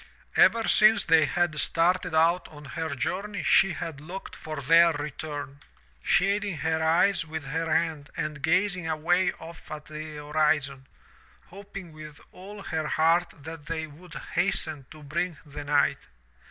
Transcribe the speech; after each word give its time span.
Ever 0.35 0.67
since 0.67 1.05
they 1.05 1.25
had 1.25 1.59
started 1.59 2.15
out 2.15 2.47
on 2.47 2.65
her 2.65 2.95
journey 2.95 3.43
she 3.43 3.73
had 3.73 4.01
looked 4.01 4.33
213 4.33 4.33
MY 4.33 4.33
BOOK 4.33 4.33
HOUSE 4.33 4.95
for 4.95 4.99
their 4.99 5.05
return, 5.37 5.59
shading 6.01 6.57
her 6.57 6.81
eyes 6.83 7.23
with 7.23 7.45
her 7.45 7.69
hand 7.71 8.09
and 8.17 8.41
gazing 8.41 8.87
away 8.89 9.31
off 9.33 9.69
at 9.69 9.85
the 9.85 10.15
horizon, 10.15 10.87
hoping 11.49 11.93
with 11.93 12.19
all 12.31 12.63
her 12.63 12.87
heart 12.87 13.43
that 13.43 13.67
they 13.67 13.85
would 13.85 14.15
hasten 14.31 14.87
to 14.89 15.03
bring 15.03 15.37
the 15.45 15.63
night. 15.63 16.07